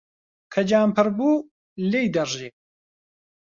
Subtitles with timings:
[0.53, 1.45] کە جام پڕ بوو،
[1.89, 2.49] لێی دەڕژێ.